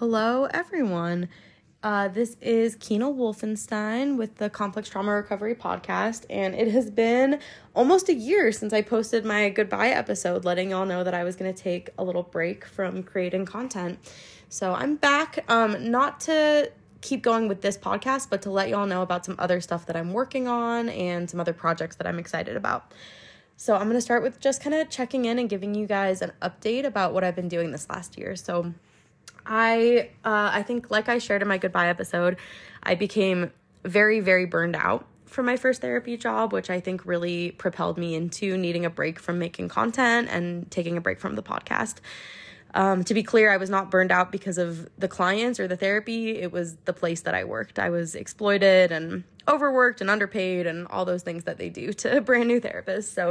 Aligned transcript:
Hello, 0.00 0.46
everyone. 0.46 1.28
Uh, 1.82 2.08
this 2.08 2.38
is 2.40 2.74
Kina 2.76 3.04
Wolfenstein 3.04 4.16
with 4.16 4.36
the 4.36 4.48
Complex 4.48 4.88
Trauma 4.88 5.12
Recovery 5.12 5.54
Podcast, 5.54 6.24
and 6.30 6.54
it 6.54 6.68
has 6.68 6.90
been 6.90 7.38
almost 7.74 8.08
a 8.08 8.14
year 8.14 8.50
since 8.50 8.72
I 8.72 8.80
posted 8.80 9.26
my 9.26 9.50
goodbye 9.50 9.90
episode, 9.90 10.46
letting 10.46 10.70
y'all 10.70 10.86
know 10.86 11.04
that 11.04 11.12
I 11.12 11.22
was 11.22 11.36
going 11.36 11.52
to 11.52 11.62
take 11.62 11.90
a 11.98 12.02
little 12.02 12.22
break 12.22 12.64
from 12.64 13.02
creating 13.02 13.44
content. 13.44 13.98
So 14.48 14.72
I'm 14.72 14.96
back, 14.96 15.44
um, 15.50 15.90
not 15.90 16.18
to 16.20 16.72
keep 17.02 17.20
going 17.20 17.46
with 17.46 17.60
this 17.60 17.76
podcast, 17.76 18.30
but 18.30 18.40
to 18.40 18.50
let 18.50 18.70
y'all 18.70 18.86
know 18.86 19.02
about 19.02 19.26
some 19.26 19.36
other 19.38 19.60
stuff 19.60 19.84
that 19.84 19.96
I'm 19.96 20.14
working 20.14 20.48
on 20.48 20.88
and 20.88 21.28
some 21.28 21.40
other 21.40 21.52
projects 21.52 21.96
that 21.96 22.06
I'm 22.06 22.18
excited 22.18 22.56
about. 22.56 22.94
So 23.58 23.74
I'm 23.74 23.82
going 23.82 23.98
to 23.98 24.00
start 24.00 24.22
with 24.22 24.40
just 24.40 24.62
kind 24.62 24.74
of 24.74 24.88
checking 24.88 25.26
in 25.26 25.38
and 25.38 25.50
giving 25.50 25.74
you 25.74 25.86
guys 25.86 26.22
an 26.22 26.32
update 26.40 26.86
about 26.86 27.12
what 27.12 27.22
I've 27.22 27.36
been 27.36 27.48
doing 27.48 27.70
this 27.70 27.86
last 27.90 28.16
year. 28.16 28.34
So 28.34 28.72
I 29.46 30.10
uh, 30.24 30.50
I 30.52 30.62
think 30.62 30.90
like 30.90 31.08
I 31.08 31.18
shared 31.18 31.42
in 31.42 31.48
my 31.48 31.58
goodbye 31.58 31.88
episode, 31.88 32.36
I 32.82 32.94
became 32.94 33.50
very 33.84 34.20
very 34.20 34.44
burned 34.46 34.76
out 34.76 35.06
from 35.26 35.46
my 35.46 35.56
first 35.56 35.80
therapy 35.80 36.16
job, 36.16 36.52
which 36.52 36.70
I 36.70 36.80
think 36.80 37.06
really 37.06 37.52
propelled 37.52 37.96
me 37.96 38.14
into 38.14 38.56
needing 38.56 38.84
a 38.84 38.90
break 38.90 39.18
from 39.20 39.38
making 39.38 39.68
content 39.68 40.28
and 40.28 40.68
taking 40.70 40.96
a 40.96 41.00
break 41.00 41.20
from 41.20 41.36
the 41.36 41.42
podcast. 41.42 41.96
Um, 42.74 43.02
to 43.04 43.14
be 43.14 43.22
clear, 43.22 43.52
I 43.52 43.56
was 43.56 43.70
not 43.70 43.90
burned 43.90 44.12
out 44.12 44.30
because 44.30 44.58
of 44.58 44.88
the 44.98 45.08
clients 45.08 45.58
or 45.58 45.66
the 45.66 45.76
therapy. 45.76 46.38
It 46.38 46.52
was 46.52 46.76
the 46.84 46.92
place 46.92 47.22
that 47.22 47.34
I 47.34 47.44
worked. 47.44 47.78
I 47.78 47.90
was 47.90 48.14
exploited 48.14 48.92
and 48.92 49.24
overworked 49.48 50.00
and 50.00 50.08
underpaid 50.08 50.66
and 50.66 50.86
all 50.88 51.04
those 51.04 51.22
things 51.22 51.44
that 51.44 51.58
they 51.58 51.68
do 51.68 51.92
to 51.94 52.20
brand 52.20 52.48
new 52.48 52.60
therapists. 52.60 53.12
So 53.12 53.30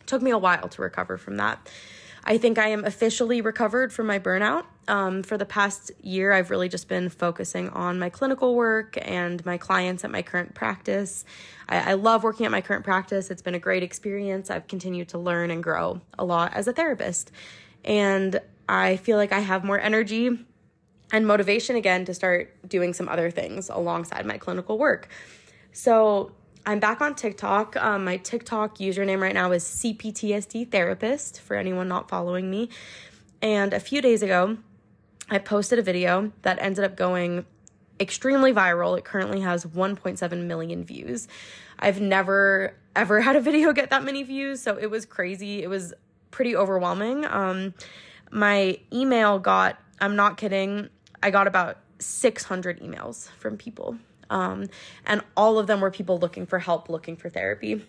it 0.00 0.06
took 0.06 0.22
me 0.22 0.30
a 0.30 0.38
while 0.38 0.68
to 0.68 0.82
recover 0.82 1.18
from 1.18 1.36
that. 1.36 1.68
I 2.24 2.38
think 2.38 2.58
I 2.58 2.68
am 2.68 2.84
officially 2.84 3.40
recovered 3.40 3.92
from 3.92 4.06
my 4.06 4.18
burnout. 4.18 4.64
Um, 4.88 5.22
for 5.22 5.38
the 5.38 5.44
past 5.44 5.90
year, 6.02 6.32
I've 6.32 6.50
really 6.50 6.68
just 6.68 6.88
been 6.88 7.08
focusing 7.08 7.68
on 7.70 7.98
my 7.98 8.10
clinical 8.10 8.54
work 8.54 8.98
and 9.00 9.44
my 9.46 9.56
clients 9.56 10.04
at 10.04 10.10
my 10.10 10.22
current 10.22 10.54
practice. 10.54 11.24
I, 11.68 11.92
I 11.92 11.94
love 11.94 12.22
working 12.22 12.46
at 12.46 12.52
my 12.52 12.60
current 12.60 12.84
practice. 12.84 13.30
It's 13.30 13.42
been 13.42 13.54
a 13.54 13.60
great 13.60 13.82
experience. 13.82 14.50
I've 14.50 14.66
continued 14.66 15.08
to 15.10 15.18
learn 15.18 15.50
and 15.50 15.62
grow 15.62 16.00
a 16.18 16.24
lot 16.24 16.52
as 16.54 16.68
a 16.68 16.72
therapist. 16.72 17.30
And 17.84 18.40
I 18.68 18.96
feel 18.96 19.16
like 19.16 19.32
I 19.32 19.40
have 19.40 19.64
more 19.64 19.78
energy 19.78 20.30
and 21.12 21.26
motivation 21.26 21.76
again 21.76 22.04
to 22.04 22.14
start 22.14 22.54
doing 22.68 22.92
some 22.92 23.08
other 23.08 23.30
things 23.30 23.68
alongside 23.68 24.26
my 24.26 24.38
clinical 24.38 24.78
work. 24.78 25.08
So 25.72 26.32
I'm 26.66 26.78
back 26.78 27.00
on 27.00 27.14
TikTok. 27.14 27.76
Um, 27.76 28.04
my 28.04 28.18
TikTok 28.18 28.78
username 28.78 29.20
right 29.20 29.32
now 29.32 29.50
is 29.52 29.64
CPTSD 29.64 30.70
therapist 30.70 31.40
for 31.40 31.56
anyone 31.56 31.88
not 31.88 32.10
following 32.10 32.50
me. 32.50 32.68
And 33.40 33.72
a 33.72 33.80
few 33.80 34.02
days 34.02 34.22
ago, 34.22 34.58
I 35.30 35.38
posted 35.38 35.78
a 35.78 35.82
video 35.82 36.32
that 36.42 36.58
ended 36.60 36.84
up 36.84 36.96
going 36.96 37.46
extremely 37.98 38.52
viral. 38.52 38.98
It 38.98 39.04
currently 39.04 39.40
has 39.40 39.64
1.7 39.64 40.46
million 40.46 40.84
views. 40.84 41.28
I've 41.78 42.00
never 42.00 42.74
ever 42.94 43.20
had 43.22 43.36
a 43.36 43.40
video 43.40 43.72
get 43.72 43.90
that 43.90 44.04
many 44.04 44.22
views, 44.22 44.60
so 44.60 44.76
it 44.76 44.90
was 44.90 45.06
crazy. 45.06 45.62
It 45.62 45.68
was 45.68 45.94
pretty 46.30 46.54
overwhelming. 46.54 47.24
Um, 47.24 47.72
my 48.30 48.78
email 48.92 49.38
got, 49.38 49.78
I'm 50.00 50.14
not 50.14 50.36
kidding, 50.36 50.90
I 51.22 51.30
got 51.30 51.46
about 51.46 51.78
600 51.98 52.80
emails 52.80 53.30
from 53.38 53.56
people 53.56 53.96
um, 54.30 54.68
and 55.04 55.22
all 55.36 55.58
of 55.58 55.66
them 55.66 55.80
were 55.80 55.90
people 55.90 56.18
looking 56.18 56.46
for 56.46 56.58
help, 56.58 56.88
looking 56.88 57.16
for 57.16 57.28
therapy. 57.28 57.84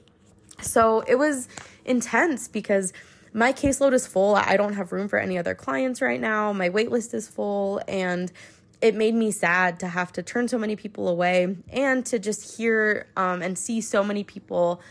So 0.61 1.01
it 1.07 1.15
was 1.15 1.47
intense 1.85 2.47
because 2.47 2.93
my 3.33 3.53
caseload 3.53 3.93
is 3.93 4.05
full. 4.05 4.35
I 4.35 4.57
don't 4.57 4.73
have 4.73 4.91
room 4.91 5.07
for 5.07 5.17
any 5.17 5.37
other 5.37 5.55
clients 5.55 6.01
right 6.01 6.19
now. 6.19 6.51
My 6.51 6.69
waitlist 6.69 7.13
is 7.13 7.27
full. 7.27 7.81
And 7.87 8.31
it 8.81 8.95
made 8.95 9.13
me 9.13 9.31
sad 9.31 9.79
to 9.79 9.87
have 9.87 10.11
to 10.13 10.23
turn 10.23 10.47
so 10.47 10.57
many 10.57 10.75
people 10.75 11.07
away 11.07 11.55
and 11.69 12.05
to 12.07 12.19
just 12.19 12.57
hear 12.57 13.07
um, 13.15 13.41
and 13.41 13.57
see 13.57 13.79
so 13.79 14.03
many 14.03 14.23
people 14.23 14.81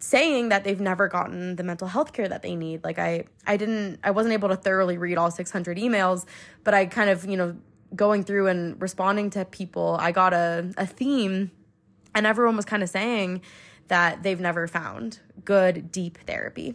saying 0.00 0.48
that 0.48 0.64
they've 0.64 0.80
never 0.80 1.06
gotten 1.06 1.54
the 1.54 1.62
mental 1.62 1.86
health 1.86 2.12
care 2.12 2.26
that 2.26 2.42
they 2.42 2.56
need 2.56 2.82
like 2.82 2.98
i 2.98 3.22
i 3.46 3.56
didn't 3.56 4.00
i 4.02 4.10
wasn't 4.10 4.32
able 4.32 4.48
to 4.48 4.56
thoroughly 4.56 4.98
read 4.98 5.16
all 5.16 5.30
600 5.30 5.78
emails 5.78 6.26
but 6.64 6.74
i 6.74 6.84
kind 6.86 7.08
of 7.08 7.24
you 7.24 7.36
know 7.36 7.56
going 7.94 8.24
through 8.24 8.48
and 8.48 8.80
responding 8.80 9.30
to 9.30 9.44
people, 9.44 9.96
I 10.00 10.12
got 10.12 10.32
a, 10.32 10.72
a 10.76 10.86
theme, 10.86 11.50
and 12.14 12.26
everyone 12.26 12.56
was 12.56 12.64
kind 12.64 12.82
of 12.82 12.88
saying 12.88 13.42
that 13.88 14.22
they've 14.22 14.40
never 14.40 14.66
found 14.66 15.20
good, 15.44 15.92
deep 15.92 16.18
therapy. 16.26 16.74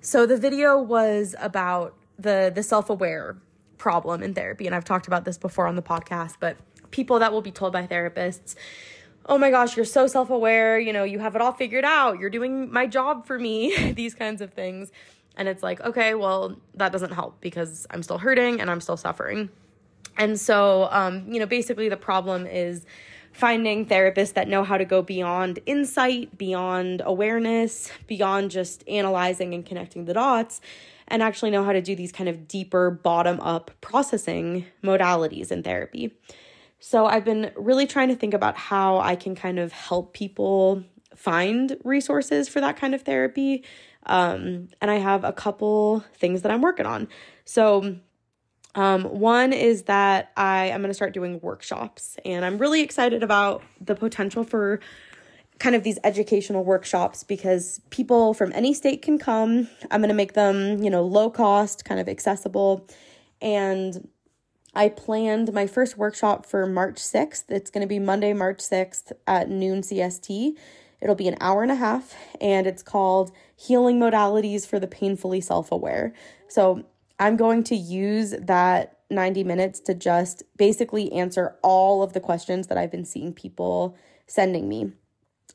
So 0.00 0.26
the 0.26 0.36
video 0.36 0.80
was 0.80 1.34
about 1.40 1.96
the 2.18 2.50
the 2.54 2.62
self-aware 2.62 3.36
problem 3.78 4.22
in 4.22 4.34
therapy 4.34 4.66
and 4.66 4.74
I've 4.74 4.84
talked 4.84 5.06
about 5.06 5.24
this 5.24 5.36
before 5.36 5.66
on 5.66 5.76
the 5.76 5.82
podcast 5.82 6.36
but 6.40 6.56
people 6.90 7.18
that 7.18 7.32
will 7.32 7.42
be 7.42 7.50
told 7.50 7.72
by 7.72 7.86
therapists 7.86 8.54
oh 9.26 9.36
my 9.36 9.50
gosh 9.50 9.76
you're 9.76 9.84
so 9.84 10.06
self-aware 10.06 10.78
you 10.78 10.92
know 10.92 11.04
you 11.04 11.18
have 11.18 11.34
it 11.36 11.42
all 11.42 11.52
figured 11.52 11.84
out 11.84 12.18
you're 12.18 12.30
doing 12.30 12.72
my 12.72 12.86
job 12.86 13.26
for 13.26 13.38
me 13.38 13.92
these 13.92 14.14
kinds 14.14 14.40
of 14.40 14.54
things 14.54 14.90
and 15.36 15.46
it's 15.46 15.62
like 15.62 15.80
okay 15.82 16.14
well 16.14 16.56
that 16.74 16.90
doesn't 16.90 17.12
help 17.12 17.38
because 17.40 17.86
I'm 17.90 18.02
still 18.02 18.18
hurting 18.18 18.60
and 18.60 18.70
I'm 18.70 18.80
still 18.80 18.96
suffering 18.96 19.50
and 20.16 20.38
so, 20.38 20.88
um, 20.90 21.24
you 21.32 21.40
know, 21.40 21.46
basically 21.46 21.88
the 21.88 21.96
problem 21.96 22.46
is 22.46 22.84
finding 23.32 23.84
therapists 23.84 24.32
that 24.32 24.48
know 24.48 24.64
how 24.64 24.78
to 24.78 24.84
go 24.84 25.02
beyond 25.02 25.58
insight, 25.66 26.38
beyond 26.38 27.02
awareness, 27.04 27.90
beyond 28.06 28.50
just 28.50 28.82
analyzing 28.88 29.52
and 29.52 29.66
connecting 29.66 30.06
the 30.06 30.14
dots, 30.14 30.60
and 31.08 31.22
actually 31.22 31.50
know 31.50 31.62
how 31.62 31.72
to 31.72 31.82
do 31.82 31.94
these 31.94 32.12
kind 32.12 32.30
of 32.30 32.48
deeper 32.48 32.90
bottom 32.90 33.38
up 33.40 33.70
processing 33.82 34.64
modalities 34.82 35.52
in 35.52 35.62
therapy. 35.62 36.14
So 36.78 37.06
I've 37.06 37.24
been 37.24 37.52
really 37.56 37.86
trying 37.86 38.08
to 38.08 38.16
think 38.16 38.32
about 38.32 38.56
how 38.56 38.98
I 38.98 39.16
can 39.16 39.34
kind 39.34 39.58
of 39.58 39.72
help 39.72 40.14
people 40.14 40.84
find 41.14 41.76
resources 41.84 42.48
for 42.48 42.60
that 42.60 42.76
kind 42.76 42.94
of 42.94 43.02
therapy. 43.02 43.64
Um, 44.06 44.68
and 44.80 44.90
I 44.90 44.96
have 44.96 45.24
a 45.24 45.32
couple 45.32 46.04
things 46.14 46.42
that 46.42 46.52
I'm 46.52 46.62
working 46.62 46.86
on. 46.86 47.08
So 47.44 47.96
um, 48.76 49.04
one 49.04 49.54
is 49.54 49.84
that 49.84 50.30
I 50.36 50.66
am 50.66 50.82
going 50.82 50.90
to 50.90 50.94
start 50.94 51.14
doing 51.14 51.40
workshops, 51.40 52.18
and 52.24 52.44
I'm 52.44 52.58
really 52.58 52.82
excited 52.82 53.22
about 53.22 53.62
the 53.80 53.94
potential 53.94 54.44
for 54.44 54.80
kind 55.58 55.74
of 55.74 55.82
these 55.82 55.98
educational 56.04 56.62
workshops 56.62 57.24
because 57.24 57.80
people 57.88 58.34
from 58.34 58.52
any 58.52 58.74
state 58.74 59.00
can 59.00 59.18
come. 59.18 59.68
I'm 59.90 60.02
going 60.02 60.08
to 60.08 60.14
make 60.14 60.34
them, 60.34 60.82
you 60.82 60.90
know, 60.90 61.02
low 61.02 61.30
cost, 61.30 61.86
kind 61.86 61.98
of 61.98 62.06
accessible. 62.06 62.86
And 63.40 64.08
I 64.74 64.90
planned 64.90 65.54
my 65.54 65.66
first 65.66 65.96
workshop 65.96 66.44
for 66.44 66.66
March 66.66 66.96
6th. 66.96 67.44
It's 67.48 67.70
going 67.70 67.80
to 67.80 67.88
be 67.88 67.98
Monday, 67.98 68.34
March 68.34 68.58
6th 68.58 69.12
at 69.26 69.48
noon 69.48 69.80
CST. 69.80 70.52
It'll 71.00 71.14
be 71.14 71.28
an 71.28 71.36
hour 71.40 71.62
and 71.62 71.72
a 71.72 71.76
half, 71.76 72.14
and 72.40 72.66
it's 72.66 72.82
called 72.82 73.32
Healing 73.54 73.98
Modalities 73.98 74.66
for 74.66 74.78
the 74.78 74.86
Painfully 74.86 75.40
Self 75.40 75.72
Aware. 75.72 76.12
So 76.48 76.84
I'm 77.18 77.36
going 77.36 77.64
to 77.64 77.76
use 77.76 78.34
that 78.40 78.98
90 79.10 79.44
minutes 79.44 79.80
to 79.80 79.94
just 79.94 80.42
basically 80.56 81.12
answer 81.12 81.56
all 81.62 82.02
of 82.02 82.12
the 82.12 82.20
questions 82.20 82.66
that 82.66 82.78
I've 82.78 82.90
been 82.90 83.04
seeing 83.04 83.32
people 83.32 83.96
sending 84.26 84.68
me. 84.68 84.92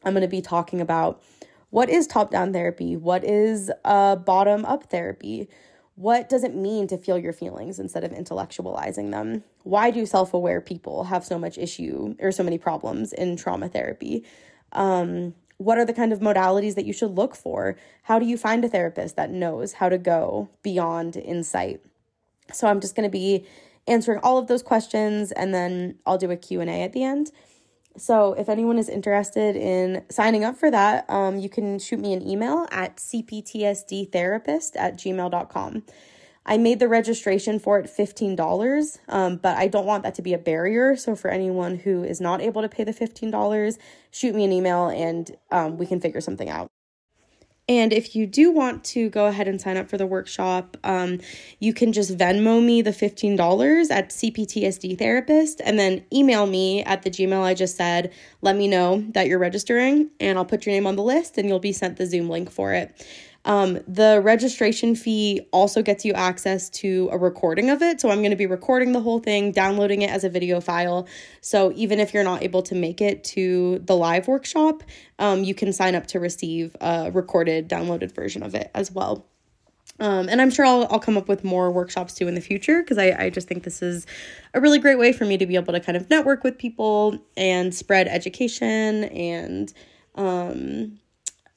I'm 0.03 0.13
going 0.13 0.21
to 0.21 0.27
be 0.27 0.41
talking 0.41 0.81
about 0.81 1.21
what 1.69 1.89
is 1.89 2.07
top 2.07 2.31
down 2.31 2.53
therapy? 2.53 2.95
What 2.95 3.23
is 3.23 3.71
a 3.85 4.17
bottom 4.17 4.65
up 4.65 4.89
therapy? 4.89 5.47
What 5.95 6.29
does 6.29 6.43
it 6.43 6.55
mean 6.55 6.87
to 6.87 6.97
feel 6.97 7.17
your 7.17 7.33
feelings 7.33 7.79
instead 7.79 8.03
of 8.03 8.11
intellectualizing 8.11 9.11
them? 9.11 9.43
Why 9.63 9.91
do 9.91 10.05
self 10.05 10.33
aware 10.33 10.61
people 10.61 11.05
have 11.05 11.23
so 11.23 11.37
much 11.37 11.57
issue 11.57 12.15
or 12.19 12.31
so 12.31 12.43
many 12.43 12.57
problems 12.57 13.13
in 13.13 13.35
trauma 13.35 13.69
therapy? 13.69 14.25
Um, 14.71 15.35
what 15.61 15.77
are 15.77 15.85
the 15.85 15.93
kind 15.93 16.11
of 16.11 16.19
modalities 16.19 16.75
that 16.75 16.85
you 16.85 16.93
should 16.93 17.11
look 17.11 17.35
for? 17.35 17.77
How 18.03 18.17
do 18.19 18.25
you 18.25 18.37
find 18.37 18.65
a 18.65 18.69
therapist 18.69 19.15
that 19.15 19.29
knows 19.29 19.73
how 19.73 19.89
to 19.89 19.97
go 19.97 20.49
beyond 20.63 21.15
insight? 21.15 21.81
So 22.51 22.67
I'm 22.67 22.79
just 22.79 22.95
going 22.95 23.07
to 23.07 23.11
be 23.11 23.45
answering 23.87 24.19
all 24.23 24.37
of 24.37 24.47
those 24.47 24.63
questions 24.63 25.31
and 25.31 25.53
then 25.53 25.99
I'll 26.05 26.17
do 26.17 26.31
a 26.31 26.37
Q&A 26.37 26.65
at 26.83 26.93
the 26.93 27.03
end. 27.03 27.31
So 27.97 28.33
if 28.33 28.49
anyone 28.49 28.77
is 28.77 28.89
interested 28.89 29.55
in 29.55 30.03
signing 30.09 30.43
up 30.43 30.57
for 30.57 30.71
that, 30.71 31.09
um, 31.09 31.37
you 31.39 31.49
can 31.49 31.77
shoot 31.77 31.99
me 31.99 32.13
an 32.13 32.27
email 32.27 32.67
at 32.71 32.97
cptsdtherapist 32.97 34.71
at 34.75 34.97
gmail.com. 34.97 35.83
I 36.45 36.57
made 36.57 36.79
the 36.79 36.87
registration 36.87 37.59
for 37.59 37.79
it 37.79 37.85
$15, 37.85 38.99
um, 39.07 39.37
but 39.37 39.57
I 39.57 39.67
don't 39.67 39.85
want 39.85 40.03
that 40.03 40.15
to 40.15 40.21
be 40.21 40.33
a 40.33 40.39
barrier. 40.39 40.95
So, 40.95 41.15
for 41.15 41.29
anyone 41.29 41.77
who 41.77 42.03
is 42.03 42.19
not 42.19 42.41
able 42.41 42.61
to 42.61 42.69
pay 42.69 42.83
the 42.83 42.93
$15, 42.93 43.77
shoot 44.09 44.33
me 44.33 44.43
an 44.43 44.51
email 44.51 44.87
and 44.87 45.35
um, 45.51 45.77
we 45.77 45.85
can 45.85 46.01
figure 46.01 46.21
something 46.21 46.49
out. 46.49 46.67
And 47.69 47.93
if 47.93 48.15
you 48.17 48.27
do 48.27 48.51
want 48.51 48.83
to 48.85 49.09
go 49.09 49.27
ahead 49.27 49.47
and 49.47 49.61
sign 49.61 49.77
up 49.77 49.87
for 49.87 49.97
the 49.97 50.05
workshop, 50.05 50.75
um, 50.83 51.19
you 51.59 51.73
can 51.73 51.93
just 51.93 52.17
Venmo 52.17 52.61
me 52.61 52.81
the 52.81 52.91
$15 52.91 53.91
at 53.91 54.09
CPTSD 54.09 54.97
therapist 54.97 55.61
and 55.63 55.79
then 55.79 56.03
email 56.11 56.47
me 56.47 56.83
at 56.83 57.03
the 57.03 57.09
Gmail 57.09 57.41
I 57.43 57.53
just 57.53 57.77
said. 57.77 58.11
Let 58.41 58.57
me 58.57 58.67
know 58.67 59.05
that 59.11 59.27
you're 59.27 59.39
registering 59.39 60.09
and 60.19 60.37
I'll 60.37 60.43
put 60.43 60.65
your 60.65 60.73
name 60.73 60.87
on 60.87 60.97
the 60.97 61.03
list 61.03 61.37
and 61.37 61.47
you'll 61.47 61.59
be 61.59 61.71
sent 61.71 61.97
the 61.97 62.05
Zoom 62.05 62.29
link 62.29 62.51
for 62.51 62.73
it. 62.73 62.93
Um, 63.45 63.79
the 63.87 64.21
registration 64.23 64.95
fee 64.95 65.47
also 65.51 65.81
gets 65.81 66.05
you 66.05 66.13
access 66.13 66.69
to 66.69 67.09
a 67.11 67.17
recording 67.17 67.69
of 67.69 67.81
it. 67.81 67.99
So 67.99 68.09
I'm 68.09 68.19
going 68.19 68.31
to 68.31 68.35
be 68.35 68.45
recording 68.45 68.91
the 68.91 69.01
whole 69.01 69.19
thing, 69.19 69.51
downloading 69.51 70.03
it 70.03 70.09
as 70.09 70.23
a 70.23 70.29
video 70.29 70.61
file. 70.61 71.07
So 71.41 71.71
even 71.75 71.99
if 71.99 72.13
you're 72.13 72.23
not 72.23 72.43
able 72.43 72.61
to 72.63 72.75
make 72.75 73.01
it 73.01 73.23
to 73.25 73.79
the 73.79 73.95
live 73.95 74.27
workshop, 74.27 74.83
um, 75.19 75.43
you 75.43 75.55
can 75.55 75.73
sign 75.73 75.95
up 75.95 76.07
to 76.07 76.19
receive 76.19 76.75
a 76.81 77.11
recorded, 77.11 77.67
downloaded 77.67 78.13
version 78.13 78.43
of 78.43 78.53
it 78.53 78.69
as 78.75 78.91
well. 78.91 79.25
Um, 79.99 80.29
and 80.29 80.41
I'm 80.41 80.49
sure 80.49 80.65
I'll, 80.65 80.87
I'll 80.89 80.99
come 80.99 81.17
up 81.17 81.27
with 81.27 81.43
more 81.43 81.69
workshops 81.69 82.15
too 82.15 82.27
in 82.27 82.33
the 82.33 82.41
future 82.41 82.81
because 82.81 82.97
I, 82.97 83.11
I 83.25 83.29
just 83.29 83.47
think 83.47 83.63
this 83.63 83.83
is 83.83 84.07
a 84.53 84.61
really 84.61 84.79
great 84.79 84.97
way 84.97 85.13
for 85.13 85.25
me 85.25 85.37
to 85.37 85.45
be 85.45 85.55
able 85.55 85.73
to 85.73 85.79
kind 85.79 85.95
of 85.95 86.09
network 86.09 86.43
with 86.43 86.57
people 86.57 87.19
and 87.37 87.73
spread 87.73 88.07
education 88.07 89.03
and 89.05 89.71
um, 90.15 90.99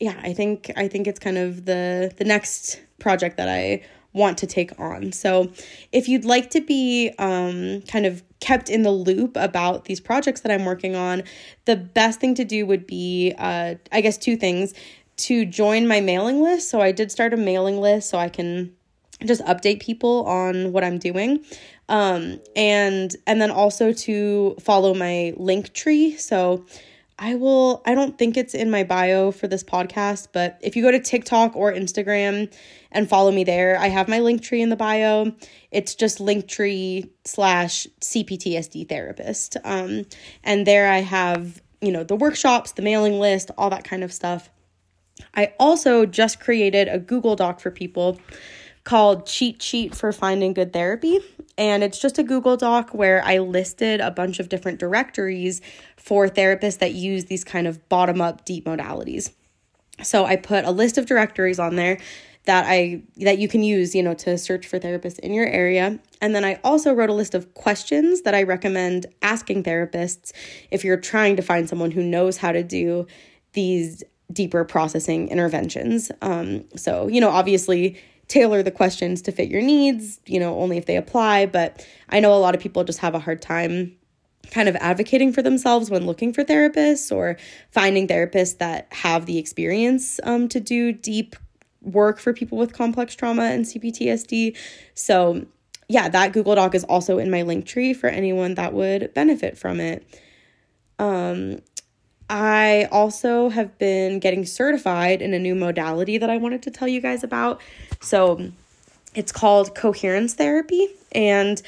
yeah, 0.04 0.20
I 0.22 0.34
think 0.34 0.70
I 0.76 0.86
think 0.86 1.06
it's 1.06 1.18
kind 1.18 1.38
of 1.38 1.64
the 1.64 2.12
the 2.18 2.24
next 2.24 2.78
project 2.98 3.38
that 3.38 3.48
I 3.48 3.82
want 4.12 4.36
to 4.38 4.46
take 4.46 4.78
on. 4.78 5.12
So, 5.12 5.50
if 5.92 6.08
you'd 6.10 6.26
like 6.26 6.50
to 6.50 6.60
be 6.60 7.10
um, 7.18 7.80
kind 7.88 8.04
of 8.04 8.22
kept 8.40 8.68
in 8.68 8.82
the 8.82 8.90
loop 8.90 9.34
about 9.36 9.86
these 9.86 10.00
projects 10.00 10.42
that 10.42 10.52
I'm 10.52 10.66
working 10.66 10.94
on, 10.94 11.22
the 11.64 11.76
best 11.76 12.20
thing 12.20 12.34
to 12.34 12.44
do 12.44 12.66
would 12.66 12.86
be, 12.86 13.32
uh, 13.38 13.76
I 13.90 14.02
guess, 14.02 14.18
two 14.18 14.36
things 14.36 14.74
to 15.16 15.46
join 15.46 15.88
my 15.88 16.00
mailing 16.00 16.42
list. 16.42 16.68
So, 16.68 16.82
I 16.82 16.92
did 16.92 17.10
start 17.10 17.32
a 17.32 17.38
mailing 17.38 17.80
list 17.80 18.10
so 18.10 18.18
I 18.18 18.28
can 18.28 18.76
just 19.24 19.40
update 19.46 19.80
people 19.80 20.26
on 20.26 20.72
what 20.72 20.84
I'm 20.84 20.98
doing. 20.98 21.42
Um, 21.88 22.40
and 22.54 23.16
and 23.26 23.40
then 23.40 23.50
also 23.50 23.94
to 24.06 24.56
follow 24.60 24.92
my 24.92 25.32
link 25.38 25.72
tree. 25.72 26.16
So 26.18 26.66
I 27.18 27.36
will, 27.36 27.82
I 27.86 27.94
don't 27.94 28.18
think 28.18 28.36
it's 28.36 28.54
in 28.54 28.70
my 28.70 28.82
bio 28.82 29.30
for 29.30 29.46
this 29.46 29.62
podcast, 29.62 30.28
but 30.32 30.58
if 30.60 30.74
you 30.74 30.82
go 30.82 30.90
to 30.90 30.98
TikTok 30.98 31.54
or 31.54 31.72
Instagram 31.72 32.52
and 32.90 33.08
follow 33.08 33.30
me 33.30 33.44
there, 33.44 33.78
I 33.78 33.88
have 33.88 34.08
my 34.08 34.18
link 34.18 34.42
tree 34.42 34.60
in 34.60 34.68
the 34.68 34.76
bio. 34.76 35.32
It's 35.70 35.94
just 35.94 36.18
linktree 36.18 37.08
slash 37.24 37.86
CPTSD 38.00 38.88
therapist. 38.88 39.56
Um, 39.62 40.06
and 40.42 40.66
there 40.66 40.90
I 40.90 40.98
have, 41.02 41.62
you 41.80 41.92
know, 41.92 42.02
the 42.02 42.16
workshops, 42.16 42.72
the 42.72 42.82
mailing 42.82 43.20
list, 43.20 43.52
all 43.56 43.70
that 43.70 43.84
kind 43.84 44.02
of 44.02 44.12
stuff. 44.12 44.50
I 45.36 45.52
also 45.60 46.06
just 46.06 46.40
created 46.40 46.88
a 46.88 46.98
Google 46.98 47.36
Doc 47.36 47.60
for 47.60 47.70
people 47.70 48.20
called 48.82 49.26
Cheat 49.26 49.62
Sheet 49.62 49.94
for 49.94 50.12
Finding 50.12 50.52
Good 50.52 50.72
Therapy. 50.72 51.20
And 51.56 51.84
it's 51.84 51.98
just 51.98 52.18
a 52.18 52.22
Google 52.22 52.56
Doc 52.56 52.90
where 52.90 53.22
I 53.24 53.38
listed 53.38 54.00
a 54.00 54.10
bunch 54.10 54.40
of 54.40 54.48
different 54.48 54.80
directories 54.80 55.60
for 55.96 56.28
therapists 56.28 56.78
that 56.78 56.94
use 56.94 57.26
these 57.26 57.44
kind 57.44 57.66
of 57.66 57.88
bottom 57.88 58.20
up 58.20 58.44
deep 58.44 58.64
modalities. 58.64 59.32
So 60.02 60.24
I 60.24 60.36
put 60.36 60.64
a 60.64 60.72
list 60.72 60.98
of 60.98 61.06
directories 61.06 61.58
on 61.58 61.76
there 61.76 61.98
that 62.46 62.66
I 62.66 63.02
that 63.18 63.38
you 63.38 63.48
can 63.48 63.62
use, 63.62 63.94
you 63.94 64.02
know, 64.02 64.14
to 64.14 64.36
search 64.36 64.66
for 64.66 64.78
therapists 64.78 65.18
in 65.20 65.32
your 65.32 65.46
area. 65.46 65.98
And 66.20 66.34
then 66.34 66.44
I 66.44 66.60
also 66.62 66.92
wrote 66.92 67.10
a 67.10 67.14
list 67.14 67.34
of 67.34 67.54
questions 67.54 68.22
that 68.22 68.34
I 68.34 68.42
recommend 68.42 69.06
asking 69.22 69.62
therapists 69.62 70.32
if 70.70 70.84
you're 70.84 70.98
trying 70.98 71.36
to 71.36 71.42
find 71.42 71.68
someone 71.68 71.92
who 71.92 72.02
knows 72.02 72.36
how 72.36 72.52
to 72.52 72.62
do 72.62 73.06
these 73.52 74.02
deeper 74.32 74.64
processing 74.64 75.28
interventions. 75.28 76.10
Um, 76.20 76.64
so, 76.76 77.06
you 77.08 77.20
know, 77.20 77.30
obviously 77.30 77.96
tailor 78.28 78.62
the 78.62 78.70
questions 78.70 79.22
to 79.22 79.32
fit 79.32 79.48
your 79.48 79.62
needs, 79.62 80.20
you 80.26 80.40
know, 80.40 80.58
only 80.58 80.78
if 80.78 80.86
they 80.86 80.96
apply. 80.96 81.46
But 81.46 81.86
I 82.08 82.20
know 82.20 82.34
a 82.34 82.38
lot 82.38 82.54
of 82.54 82.60
people 82.60 82.84
just 82.84 83.00
have 83.00 83.14
a 83.14 83.18
hard 83.18 83.42
time 83.42 83.96
kind 84.50 84.68
of 84.68 84.76
advocating 84.76 85.32
for 85.32 85.42
themselves 85.42 85.90
when 85.90 86.06
looking 86.06 86.32
for 86.32 86.44
therapists 86.44 87.14
or 87.14 87.36
finding 87.70 88.06
therapists 88.06 88.58
that 88.58 88.86
have 88.92 89.26
the 89.26 89.38
experience 89.38 90.20
um, 90.24 90.48
to 90.48 90.60
do 90.60 90.92
deep 90.92 91.36
work 91.82 92.18
for 92.18 92.32
people 92.32 92.58
with 92.58 92.72
complex 92.72 93.14
trauma 93.14 93.44
and 93.44 93.64
CPTSD. 93.64 94.56
So, 94.94 95.46
yeah, 95.88 96.08
that 96.08 96.32
Google 96.32 96.54
Doc 96.54 96.74
is 96.74 96.84
also 96.84 97.18
in 97.18 97.30
my 97.30 97.42
link 97.42 97.66
tree 97.66 97.92
for 97.92 98.06
anyone 98.08 98.54
that 98.54 98.72
would 98.72 99.12
benefit 99.14 99.58
from 99.58 99.80
it. 99.80 100.20
Um, 100.98 101.60
I 102.34 102.88
also 102.90 103.48
have 103.48 103.78
been 103.78 104.18
getting 104.18 104.44
certified 104.44 105.22
in 105.22 105.34
a 105.34 105.38
new 105.38 105.54
modality 105.54 106.18
that 106.18 106.28
I 106.28 106.36
wanted 106.36 106.64
to 106.64 106.72
tell 106.72 106.88
you 106.88 107.00
guys 107.00 107.22
about. 107.22 107.60
So 108.00 108.50
it's 109.14 109.30
called 109.30 109.76
coherence 109.76 110.34
therapy. 110.34 110.88
And 111.12 111.62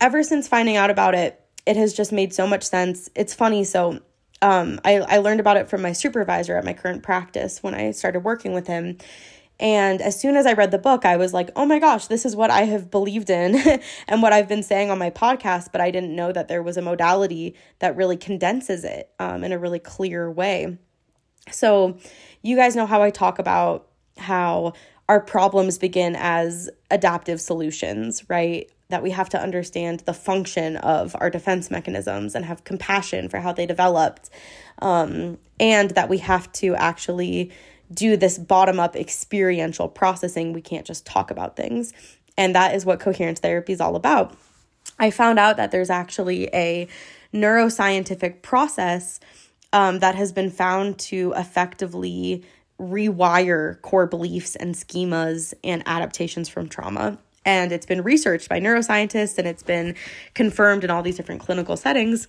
ever 0.00 0.22
since 0.22 0.46
finding 0.46 0.76
out 0.76 0.88
about 0.88 1.16
it, 1.16 1.44
it 1.66 1.76
has 1.76 1.92
just 1.92 2.12
made 2.12 2.32
so 2.32 2.46
much 2.46 2.62
sense. 2.62 3.10
It's 3.16 3.34
funny. 3.34 3.64
So 3.64 4.02
um, 4.40 4.80
I, 4.84 4.98
I 4.98 5.18
learned 5.18 5.40
about 5.40 5.56
it 5.56 5.68
from 5.68 5.82
my 5.82 5.90
supervisor 5.90 6.56
at 6.56 6.64
my 6.64 6.74
current 6.74 7.02
practice 7.02 7.60
when 7.60 7.74
I 7.74 7.90
started 7.90 8.20
working 8.20 8.52
with 8.52 8.68
him. 8.68 8.98
And 9.60 10.02
as 10.02 10.18
soon 10.18 10.36
as 10.36 10.46
I 10.46 10.52
read 10.52 10.72
the 10.72 10.78
book, 10.78 11.04
I 11.04 11.16
was 11.16 11.32
like, 11.32 11.50
oh 11.54 11.64
my 11.64 11.78
gosh, 11.78 12.08
this 12.08 12.24
is 12.24 12.34
what 12.34 12.50
I 12.50 12.62
have 12.62 12.90
believed 12.90 13.30
in 13.30 13.56
and 14.08 14.22
what 14.22 14.32
I've 14.32 14.48
been 14.48 14.62
saying 14.62 14.90
on 14.90 14.98
my 14.98 15.10
podcast. 15.10 15.68
But 15.70 15.80
I 15.80 15.90
didn't 15.90 16.14
know 16.14 16.32
that 16.32 16.48
there 16.48 16.62
was 16.62 16.76
a 16.76 16.82
modality 16.82 17.54
that 17.78 17.96
really 17.96 18.16
condenses 18.16 18.84
it 18.84 19.10
um, 19.18 19.44
in 19.44 19.52
a 19.52 19.58
really 19.58 19.78
clear 19.78 20.30
way. 20.30 20.78
So, 21.50 21.98
you 22.42 22.56
guys 22.56 22.74
know 22.74 22.86
how 22.86 23.02
I 23.02 23.10
talk 23.10 23.38
about 23.38 23.88
how 24.18 24.72
our 25.08 25.20
problems 25.20 25.78
begin 25.78 26.16
as 26.16 26.70
adaptive 26.90 27.40
solutions, 27.40 28.28
right? 28.28 28.70
That 28.88 29.02
we 29.02 29.10
have 29.10 29.28
to 29.30 29.40
understand 29.40 30.00
the 30.00 30.14
function 30.14 30.76
of 30.78 31.14
our 31.20 31.30
defense 31.30 31.70
mechanisms 31.70 32.34
and 32.34 32.44
have 32.44 32.64
compassion 32.64 33.28
for 33.28 33.40
how 33.40 33.52
they 33.52 33.66
developed. 33.66 34.30
Um, 34.80 35.38
and 35.60 35.90
that 35.90 36.08
we 36.08 36.18
have 36.18 36.50
to 36.52 36.74
actually 36.74 37.52
do 37.92 38.16
this 38.16 38.38
bottom 38.38 38.80
up 38.80 38.96
experiential 38.96 39.88
processing. 39.88 40.52
We 40.52 40.62
can't 40.62 40.86
just 40.86 41.06
talk 41.06 41.30
about 41.30 41.56
things. 41.56 41.92
And 42.36 42.54
that 42.54 42.74
is 42.74 42.84
what 42.84 43.00
coherence 43.00 43.40
therapy 43.40 43.72
is 43.72 43.80
all 43.80 43.96
about. 43.96 44.36
I 44.98 45.10
found 45.10 45.38
out 45.38 45.56
that 45.56 45.70
there's 45.70 45.90
actually 45.90 46.48
a 46.54 46.88
neuroscientific 47.32 48.42
process 48.42 49.20
um, 49.72 49.98
that 49.98 50.14
has 50.14 50.32
been 50.32 50.50
found 50.50 50.98
to 50.98 51.32
effectively 51.36 52.44
rewire 52.80 53.80
core 53.82 54.06
beliefs 54.06 54.56
and 54.56 54.74
schemas 54.74 55.54
and 55.62 55.82
adaptations 55.86 56.48
from 56.48 56.68
trauma. 56.68 57.18
And 57.44 57.72
it's 57.72 57.86
been 57.86 58.02
researched 58.02 58.48
by 58.48 58.60
neuroscientists 58.60 59.38
and 59.38 59.46
it's 59.46 59.62
been 59.62 59.94
confirmed 60.34 60.84
in 60.84 60.90
all 60.90 61.02
these 61.02 61.16
different 61.16 61.40
clinical 61.40 61.76
settings 61.76 62.28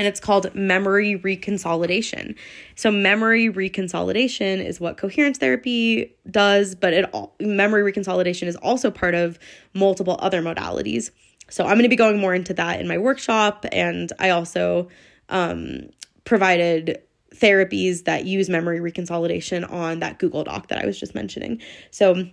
and 0.00 0.08
it's 0.08 0.18
called 0.18 0.54
memory 0.54 1.14
reconsolidation. 1.18 2.34
So 2.74 2.90
memory 2.90 3.50
reconsolidation 3.50 4.64
is 4.64 4.80
what 4.80 4.96
coherence 4.96 5.36
therapy 5.36 6.16
does, 6.30 6.74
but 6.74 6.94
it 6.94 7.04
all, 7.12 7.34
memory 7.38 7.92
reconsolidation 7.92 8.46
is 8.48 8.56
also 8.56 8.90
part 8.90 9.14
of 9.14 9.38
multiple 9.74 10.16
other 10.20 10.40
modalities. 10.40 11.10
So 11.50 11.64
I'm 11.64 11.74
going 11.74 11.82
to 11.82 11.90
be 11.90 11.96
going 11.96 12.18
more 12.18 12.34
into 12.34 12.54
that 12.54 12.80
in 12.80 12.88
my 12.88 12.96
workshop, 12.96 13.66
and 13.72 14.10
I 14.18 14.30
also 14.30 14.88
um, 15.28 15.90
provided 16.24 17.02
therapies 17.34 18.04
that 18.04 18.24
use 18.24 18.48
memory 18.48 18.80
reconsolidation 18.80 19.70
on 19.70 20.00
that 20.00 20.18
Google 20.18 20.44
Doc 20.44 20.68
that 20.68 20.82
I 20.82 20.86
was 20.86 20.98
just 20.98 21.14
mentioning. 21.14 21.60
So 21.90 22.26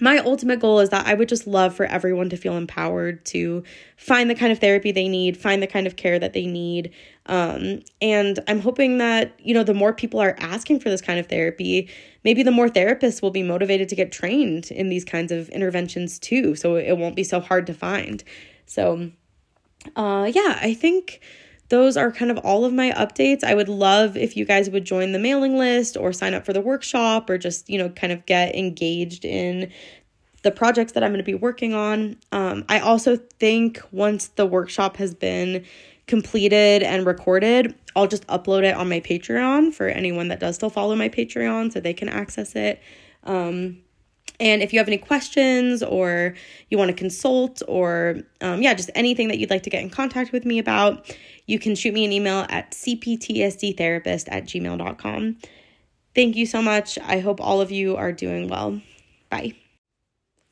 my 0.00 0.18
ultimate 0.18 0.60
goal 0.60 0.80
is 0.80 0.90
that 0.90 1.06
I 1.06 1.14
would 1.14 1.28
just 1.28 1.46
love 1.46 1.74
for 1.74 1.84
everyone 1.86 2.30
to 2.30 2.36
feel 2.36 2.56
empowered 2.56 3.24
to 3.26 3.64
find 3.96 4.30
the 4.30 4.34
kind 4.34 4.52
of 4.52 4.58
therapy 4.58 4.92
they 4.92 5.08
need, 5.08 5.36
find 5.36 5.62
the 5.62 5.66
kind 5.66 5.86
of 5.86 5.96
care 5.96 6.18
that 6.18 6.32
they 6.32 6.46
need. 6.46 6.92
Um, 7.26 7.80
and 8.00 8.38
I'm 8.46 8.60
hoping 8.60 8.98
that, 8.98 9.38
you 9.40 9.52
know, 9.52 9.64
the 9.64 9.74
more 9.74 9.92
people 9.92 10.20
are 10.20 10.36
asking 10.38 10.80
for 10.80 10.90
this 10.90 11.00
kind 11.00 11.18
of 11.18 11.26
therapy, 11.26 11.88
maybe 12.24 12.42
the 12.42 12.50
more 12.50 12.68
therapists 12.68 13.20
will 13.20 13.30
be 13.30 13.42
motivated 13.42 13.88
to 13.88 13.96
get 13.96 14.12
trained 14.12 14.70
in 14.70 14.88
these 14.88 15.04
kinds 15.04 15.32
of 15.32 15.48
interventions 15.50 16.18
too. 16.18 16.54
So 16.54 16.76
it 16.76 16.96
won't 16.96 17.16
be 17.16 17.24
so 17.24 17.40
hard 17.40 17.66
to 17.66 17.74
find. 17.74 18.22
So, 18.66 19.10
uh, 19.96 20.30
yeah, 20.32 20.58
I 20.62 20.74
think 20.74 21.20
those 21.70 21.96
are 21.96 22.12
kind 22.12 22.30
of 22.30 22.38
all 22.38 22.64
of 22.64 22.72
my 22.72 22.90
updates. 22.90 23.42
I 23.42 23.54
would 23.54 23.68
love 23.68 24.16
if 24.16 24.36
you 24.36 24.44
guys 24.44 24.68
would 24.68 24.84
join 24.84 25.12
the 25.12 25.18
mailing 25.18 25.56
list 25.56 25.96
or 25.96 26.12
sign 26.12 26.34
up 26.34 26.44
for 26.44 26.52
the 26.52 26.60
workshop 26.60 27.30
or 27.30 27.38
just, 27.38 27.70
you 27.70 27.78
know, 27.78 27.88
kind 27.88 28.12
of 28.12 28.26
get 28.26 28.54
engaged 28.56 29.24
in 29.24 29.70
the 30.42 30.50
projects 30.50 30.92
that 30.92 31.04
I'm 31.04 31.10
going 31.10 31.18
to 31.18 31.24
be 31.24 31.34
working 31.34 31.72
on. 31.72 32.16
Um, 32.32 32.64
I 32.68 32.80
also 32.80 33.16
think 33.16 33.80
once 33.92 34.28
the 34.28 34.46
workshop 34.46 34.96
has 34.96 35.14
been 35.14 35.64
completed 36.06 36.82
and 36.82 37.06
recorded, 37.06 37.74
I'll 37.94 38.08
just 38.08 38.26
upload 38.26 38.64
it 38.64 38.74
on 38.74 38.88
my 38.88 38.98
Patreon 39.00 39.72
for 39.72 39.86
anyone 39.86 40.28
that 40.28 40.40
does 40.40 40.56
still 40.56 40.70
follow 40.70 40.96
my 40.96 41.08
Patreon 41.08 41.72
so 41.72 41.78
they 41.78 41.94
can 41.94 42.08
access 42.08 42.56
it. 42.56 42.82
Um, 43.22 43.82
and 44.40 44.62
if 44.62 44.72
you 44.72 44.78
have 44.78 44.88
any 44.88 44.98
questions 44.98 45.82
or 45.82 46.34
you 46.70 46.78
want 46.78 46.88
to 46.88 46.96
consult 46.96 47.62
or, 47.68 48.16
um, 48.40 48.62
yeah, 48.62 48.74
just 48.74 48.90
anything 48.94 49.28
that 49.28 49.38
you'd 49.38 49.50
like 49.50 49.62
to 49.64 49.70
get 49.70 49.82
in 49.82 49.90
contact 49.90 50.32
with 50.32 50.44
me 50.44 50.58
about, 50.58 51.14
you 51.46 51.58
can 51.58 51.74
shoot 51.74 51.92
me 51.92 52.04
an 52.04 52.12
email 52.12 52.46
at 52.48 52.72
cptsdtherapist 52.72 54.28
at 54.30 54.44
gmail.com. 54.44 55.36
Thank 56.14 56.36
you 56.36 56.46
so 56.46 56.62
much. 56.62 56.98
I 56.98 57.20
hope 57.20 57.40
all 57.40 57.60
of 57.60 57.70
you 57.70 57.96
are 57.96 58.12
doing 58.12 58.48
well. 58.48 58.80
Bye. 59.28 59.54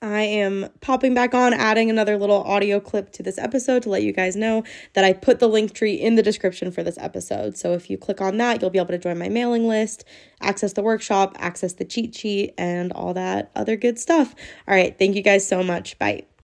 I 0.01 0.23
am 0.23 0.69
popping 0.81 1.13
back 1.13 1.35
on, 1.35 1.53
adding 1.53 1.91
another 1.91 2.17
little 2.17 2.43
audio 2.45 2.79
clip 2.79 3.11
to 3.13 3.23
this 3.23 3.37
episode 3.37 3.83
to 3.83 3.91
let 3.91 4.05
you 4.05 4.13
guys 4.13 4.37
know 4.37 4.63
that 4.95 5.05
I 5.05 5.13
put 5.13 5.41
the 5.41 5.49
link 5.49 5.75
tree 5.75 5.95
in 5.95 6.15
the 6.15 6.23
description 6.23 6.71
for 6.71 6.85
this 6.85 6.97
episode. 6.99 7.57
So 7.57 7.73
if 7.73 7.91
you 7.91 7.99
click 7.99 8.21
on 8.21 8.37
that, 8.37 8.61
you'll 8.61 8.71
be 8.71 8.79
able 8.79 8.89
to 8.89 8.99
join 8.99 9.19
my 9.19 9.29
mailing 9.29 9.67
list, 9.67 10.05
access 10.41 10.75
the 10.75 10.83
workshop, 10.83 11.37
access 11.41 11.73
the 11.73 11.85
cheat 11.85 12.15
sheet, 12.15 12.55
and 12.57 12.93
all 12.93 13.13
that 13.15 13.51
other 13.57 13.75
good 13.75 13.99
stuff. 13.99 14.37
All 14.69 14.75
right. 14.75 14.97
Thank 14.97 15.17
you 15.17 15.23
guys 15.23 15.47
so 15.47 15.65
much. 15.65 15.99
Bye. 15.99 16.29